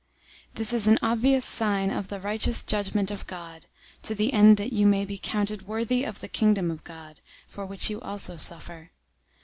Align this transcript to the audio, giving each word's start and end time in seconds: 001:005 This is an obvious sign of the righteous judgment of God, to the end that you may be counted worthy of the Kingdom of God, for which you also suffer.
001:005 0.53 0.55
This 0.55 0.73
is 0.73 0.87
an 0.87 0.97
obvious 1.03 1.45
sign 1.45 1.91
of 1.91 2.07
the 2.07 2.19
righteous 2.19 2.63
judgment 2.63 3.11
of 3.11 3.27
God, 3.27 3.67
to 4.01 4.15
the 4.15 4.33
end 4.33 4.57
that 4.57 4.73
you 4.73 4.87
may 4.87 5.05
be 5.05 5.19
counted 5.19 5.67
worthy 5.67 6.03
of 6.05 6.21
the 6.21 6.27
Kingdom 6.27 6.71
of 6.71 6.83
God, 6.83 7.21
for 7.47 7.67
which 7.67 7.91
you 7.91 8.01
also 8.01 8.35
suffer. 8.35 8.89